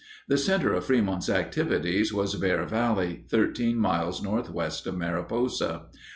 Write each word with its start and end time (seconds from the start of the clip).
The 0.27 0.37
center 0.39 0.73
of 0.73 0.85
Frémont's 0.85 1.29
activities 1.29 2.11
was 2.11 2.33
Bear 2.33 2.65
Valley, 2.65 3.25
thirteen 3.29 3.77
miles 3.77 4.19
northwest 4.19 4.87
of 4.87 4.97
Mariposa. 4.97 5.83